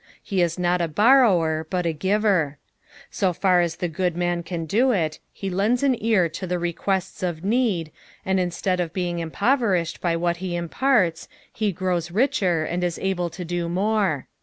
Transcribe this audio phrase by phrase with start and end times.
[0.23, 2.57] He is not a borrower, but a giver.
[3.11, 6.57] So far as the good man can do it, he lends an car to the
[6.57, 7.91] requests of need,
[8.25, 12.97] and instead of being impoverished by what he im Brts, he grows richer, and is
[12.97, 14.27] able to do more.